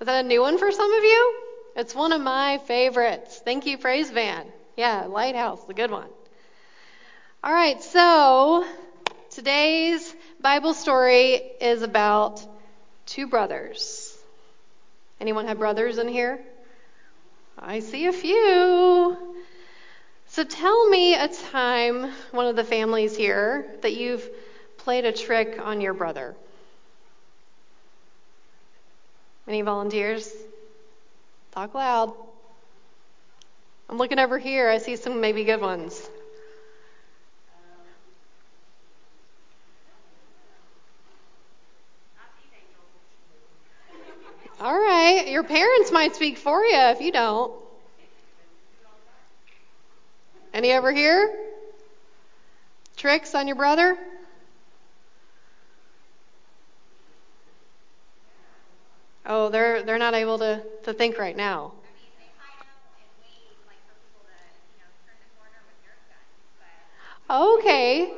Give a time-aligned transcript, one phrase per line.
[0.00, 1.34] Is that a new one for some of you?
[1.76, 3.38] It's one of my favorites.
[3.44, 4.50] Thank you, Praise Band.
[4.74, 6.08] Yeah, Lighthouse, the good one.
[7.44, 8.64] All right, so
[9.28, 12.42] today's Bible story is about
[13.04, 14.16] two brothers.
[15.20, 16.40] Anyone have brothers in here?
[17.58, 19.18] I see a few.
[20.28, 24.26] So tell me a time, one of the families here, that you've
[24.78, 26.36] played a trick on your brother.
[29.50, 30.32] Any volunteers?
[31.50, 32.14] Talk loud.
[33.88, 34.70] I'm looking over here.
[34.70, 36.08] I see some maybe good ones.
[44.60, 45.26] All right.
[45.26, 47.52] Your parents might speak for you if you don't.
[50.54, 51.36] Any over here?
[52.96, 53.98] Tricks on your brother?
[59.86, 61.72] They're they're not able to, to think right now.
[67.30, 68.12] Okay.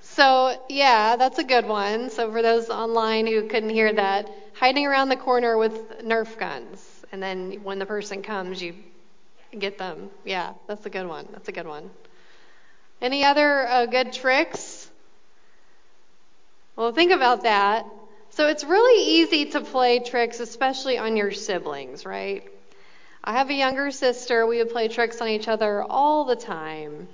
[0.00, 2.10] So, yeah, that's a good one.
[2.10, 7.04] So, for those online who couldn't hear that, hiding around the corner with Nerf guns.
[7.12, 8.74] And then when the person comes, you
[9.58, 10.10] get them.
[10.24, 11.28] Yeah, that's a good one.
[11.32, 11.90] That's a good one.
[13.02, 14.90] Any other uh, good tricks?
[16.76, 17.86] Well, think about that.
[18.34, 22.42] So, it's really easy to play tricks, especially on your siblings, right?
[23.22, 24.46] I have a younger sister.
[24.46, 27.08] We would play tricks on each other all the time.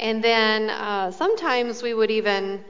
[0.00, 2.64] And then uh, sometimes we would even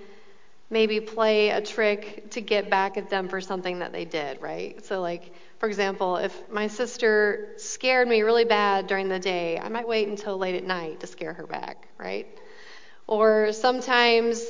[0.71, 4.85] maybe play a trick to get back at them for something that they did, right?
[4.85, 9.69] So, like, for example, if my sister scared me really bad during the day, I
[9.69, 12.27] might wait until late at night to scare her back, right?
[13.07, 14.43] Or sometimes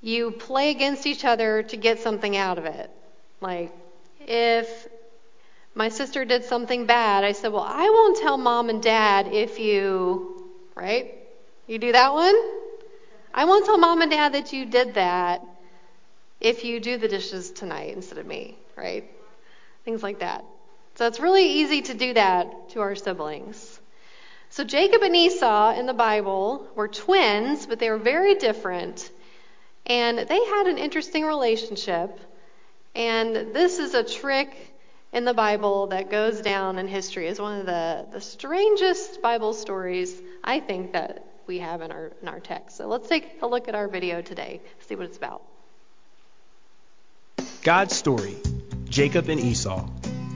[0.00, 2.90] you play against each other to get something out of it.
[3.40, 3.72] Like,
[4.20, 4.88] if
[5.74, 9.58] my sister did something bad, I said, Well, I won't tell mom and dad if
[9.58, 11.14] you, right?
[11.66, 12.34] You do that one?
[13.34, 15.44] I won't tell mom and dad that you did that
[16.40, 19.04] if you do the dishes tonight instead of me, right?
[19.84, 20.44] Things like that.
[20.96, 23.80] So it's really easy to do that to our siblings.
[24.48, 29.10] So Jacob and Esau in the Bible were twins, but they were very different.
[29.86, 32.18] And they had an interesting relationship.
[32.94, 34.74] And this is a trick
[35.12, 39.54] in the Bible that goes down in history as one of the, the strangest Bible
[39.54, 42.76] stories, I think, that we have in our, in our text.
[42.76, 45.42] So let's take a look at our video today, see what it's about.
[47.62, 48.36] God's story
[48.88, 49.88] Jacob and Esau.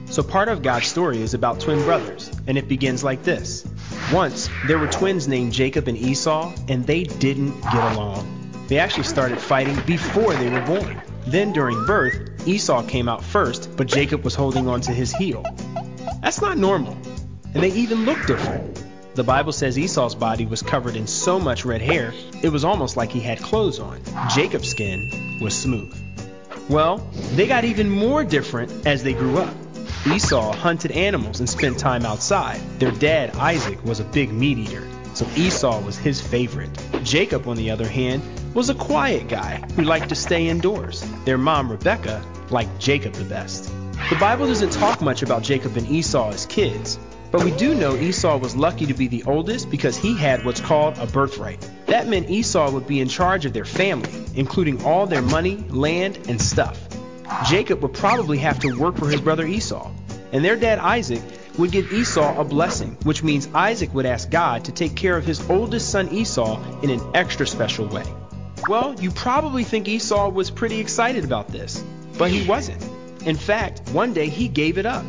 [0.07, 3.65] So, part of God's story is about twin brothers, and it begins like this
[4.13, 8.40] Once, there were twins named Jacob and Esau, and they didn't get along.
[8.71, 11.03] They actually started fighting before they were born.
[11.27, 15.45] Then, during birth, Esau came out first, but Jacob was holding on to his heel.
[16.23, 16.97] That's not normal,
[17.53, 18.81] and they even look different.
[19.17, 22.15] The Bible says Esau's body was covered in so much red hair,
[22.45, 24.01] it was almost like he had clothes on.
[24.33, 25.93] Jacob's skin was smooth.
[26.69, 26.99] Well,
[27.35, 29.53] they got even more different as they grew up.
[30.07, 32.61] Esau hunted animals and spent time outside.
[32.79, 36.71] Their dad, Isaac, was a big meat eater, so Esau was his favorite.
[37.03, 38.23] Jacob, on the other hand,
[38.55, 41.05] was a quiet guy who liked to stay indoors.
[41.25, 43.71] Their mom, Rebecca, liked Jacob the best.
[44.09, 46.99] The Bible doesn't talk much about Jacob and Esau as kids,
[47.31, 50.61] but we do know Esau was lucky to be the oldest because he had what's
[50.61, 51.65] called a birthright.
[51.87, 56.19] That meant Esau would be in charge of their family, including all their money, land,
[56.29, 56.89] and stuff.
[57.47, 59.93] Jacob would probably have to work for his brother Esau,
[60.33, 61.23] and their dad Isaac
[61.57, 65.25] would give Esau a blessing, which means Isaac would ask God to take care of
[65.25, 68.05] his oldest son Esau in an extra special way.
[68.69, 71.83] Well, you probably think Esau was pretty excited about this,
[72.19, 72.83] but he wasn't.
[73.25, 75.05] In fact, one day he gave it up.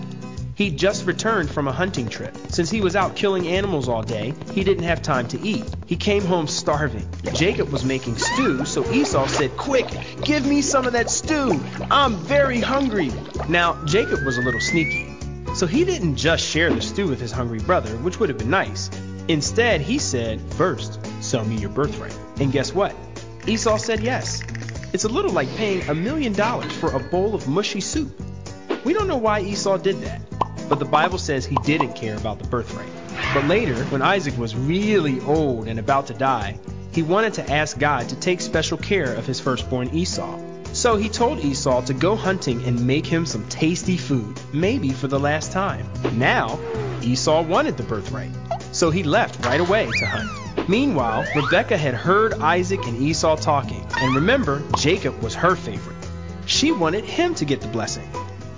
[0.55, 2.35] He'd just returned from a hunting trip.
[2.49, 5.63] Since he was out killing animals all day, he didn't have time to eat.
[5.87, 7.07] He came home starving.
[7.33, 9.87] Jacob was making stew, so Esau said, Quick,
[10.23, 11.59] give me some of that stew.
[11.89, 13.11] I'm very hungry.
[13.49, 15.17] Now, Jacob was a little sneaky,
[15.55, 18.49] so he didn't just share the stew with his hungry brother, which would have been
[18.49, 18.89] nice.
[19.27, 22.17] Instead, he said, First, sell me your birthright.
[22.39, 22.95] And guess what?
[23.47, 24.41] Esau said yes.
[24.93, 28.11] It's a little like paying a million dollars for a bowl of mushy soup.
[28.83, 30.21] We don't know why Esau did that.
[30.69, 32.89] But the Bible says he didn't care about the birthright.
[33.33, 36.59] But later, when Isaac was really old and about to die,
[36.93, 40.39] he wanted to ask God to take special care of his firstborn Esau.
[40.73, 45.07] So he told Esau to go hunting and make him some tasty food, maybe for
[45.07, 45.85] the last time.
[46.13, 46.59] Now,
[47.01, 48.31] Esau wanted the birthright.
[48.71, 50.40] So he left right away to hunt.
[50.67, 55.97] Meanwhile, Rebekah had heard Isaac and Esau talking, and remember, Jacob was her favorite.
[56.45, 58.07] She wanted him to get the blessing.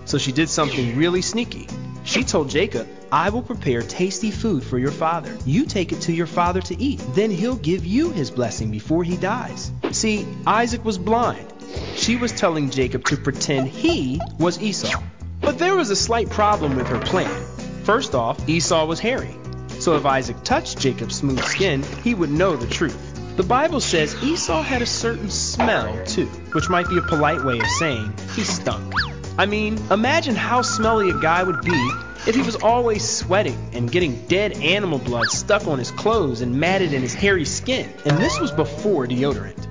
[0.06, 1.68] So she did something really sneaky.
[2.04, 5.38] She told Jacob, I will prepare tasty food for your father.
[5.46, 7.02] You take it to your father to eat.
[7.14, 9.72] Then he'll give you his blessing before he dies.
[9.92, 11.54] See, Isaac was blind.
[11.96, 15.02] She was telling Jacob to pretend he was Esau.
[15.40, 17.46] But there was a slight problem with her plan.
[17.84, 19.36] First off, Esau was hairy.
[19.84, 23.36] So if Isaac touched Jacob's smooth skin, he would know the truth.
[23.36, 27.60] The Bible says Esau had a certain smell too, which might be a polite way
[27.60, 28.94] of saying he stunk.
[29.38, 31.90] I mean, imagine how smelly a guy would be
[32.26, 36.58] if he was always sweating and getting dead animal blood stuck on his clothes and
[36.58, 37.92] matted in his hairy skin.
[38.06, 39.68] And this was before deodorant.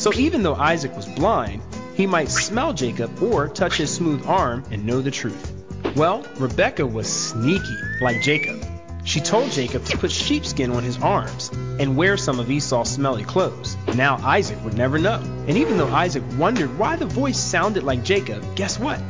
[0.00, 1.60] So even though Isaac was blind,
[1.96, 5.52] he might smell Jacob or touch his smooth arm and know the truth.
[5.96, 8.69] Well, Rebecca was sneaky, like Jacob.
[9.10, 13.24] She told Jacob to put sheepskin on his arms and wear some of Esau's smelly
[13.24, 13.76] clothes.
[13.96, 15.20] Now Isaac would never know.
[15.48, 19.00] And even though Isaac wondered why the voice sounded like Jacob, guess what?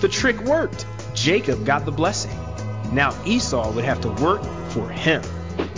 [0.00, 0.86] The trick worked.
[1.12, 2.34] Jacob got the blessing.
[2.90, 5.20] Now Esau would have to work for him.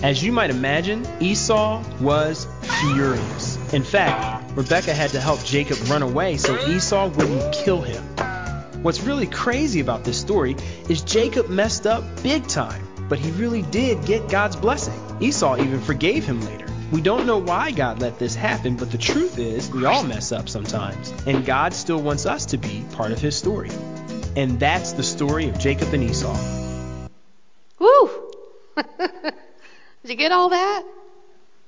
[0.05, 3.59] As you might imagine, Esau was furious.
[3.73, 8.05] In fact, Rebecca had to help Jacob run away so Esau wouldn't kill him.
[8.85, 10.55] What's really crazy about this story
[10.89, 14.95] is Jacob messed up big time, but he really did get God's blessing.
[15.21, 16.67] Esau even forgave him later.
[16.93, 20.33] We don't know why God let this happen, but the truth is, we all mess
[20.33, 23.71] up sometimes, and God still wants us to be part of his story.
[24.37, 26.37] And that's the story of Jacob and Esau.
[27.81, 28.11] Woo!
[28.77, 29.35] Did
[30.05, 30.85] you get all that?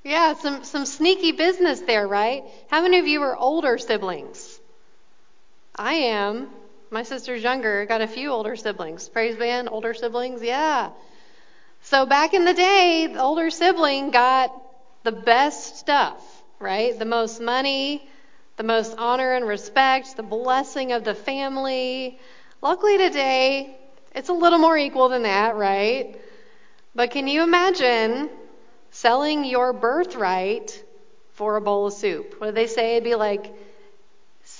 [0.04, 2.44] Yeah, some, some sneaky business there, right?
[2.68, 4.60] How many of you are older siblings?
[5.74, 6.50] I am.
[6.90, 7.84] My sister's younger.
[7.86, 9.08] Got a few older siblings.
[9.08, 10.40] Praise band, older siblings?
[10.40, 10.90] Yeah.
[11.92, 14.50] So back in the day, the older sibling got
[15.02, 16.98] the best stuff, right?
[16.98, 18.08] The most money,
[18.56, 22.18] the most honor and respect, the blessing of the family.
[22.62, 23.76] Luckily today,
[24.14, 26.18] it's a little more equal than that, right?
[26.94, 28.30] But can you imagine
[28.90, 30.82] selling your birthright
[31.34, 32.36] for a bowl of soup.
[32.38, 32.92] What did they say?
[32.92, 33.52] It'd be like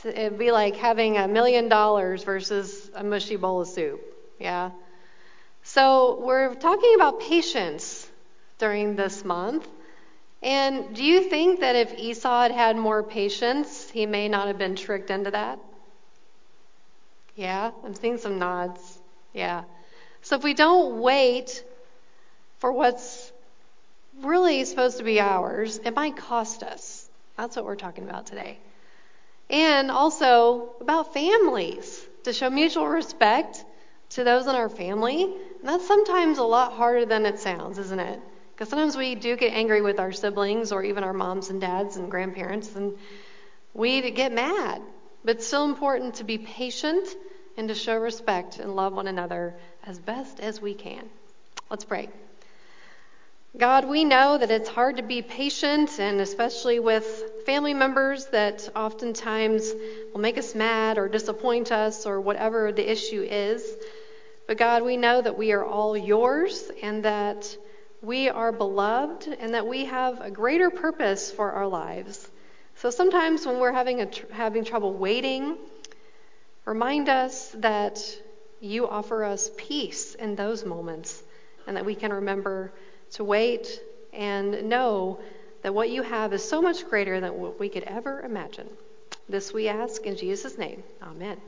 [0.05, 4.03] it'd be like having a million dollars versus a mushy bowl of soup.
[4.39, 4.73] Yeah.
[5.73, 8.07] So we're talking about patience
[8.59, 9.67] during this month.
[10.43, 14.59] And do you think that if Esau had had more patience, he may not have
[14.59, 15.59] been tricked into that?
[17.37, 18.83] Yeah, I'm seeing some nods.
[19.33, 19.63] Yeah.
[20.21, 21.65] So if we don't wait
[22.59, 23.33] for what's
[24.21, 27.09] really supposed to be ours, it might cost us.
[27.39, 28.59] That's what we're talking about today.
[29.49, 33.65] And also about families, to show mutual respect
[34.11, 35.35] to those in our family.
[35.63, 38.21] That's sometimes a lot harder than it sounds, isn't it?
[38.53, 41.97] Because sometimes we do get angry with our siblings or even our moms and dads
[41.97, 42.97] and grandparents, and
[43.75, 44.83] we get mad.
[45.25, 47.09] But it's still important to be patient
[47.57, 49.55] and to show respect and love one another
[49.87, 51.09] as best as we can.
[51.71, 52.09] Let's pray.
[53.57, 58.69] God, we know that it's hard to be patient, and especially with family members that
[58.75, 59.71] oftentimes
[60.13, 63.63] will make us mad or disappoint us or whatever the issue is.
[64.47, 67.57] But God, we know that we are all yours and that
[68.01, 72.29] we are beloved and that we have a greater purpose for our lives.
[72.77, 75.57] So sometimes when we're having, tr- having trouble waiting,
[76.65, 78.01] remind us that
[78.61, 81.23] you offer us peace in those moments
[81.67, 82.73] and that we can remember
[83.13, 83.81] to wait
[84.13, 85.21] and know
[85.63, 88.69] that what you have is so much greater than what we could ever imagine.
[89.29, 90.83] This we ask in Jesus' name.
[91.03, 91.41] Amen.